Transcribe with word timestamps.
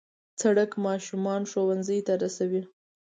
سړک 0.41 0.71
ماشومان 0.85 1.41
ښوونځي 1.51 1.99
ته 2.07 2.13
رسوي. 2.23 2.61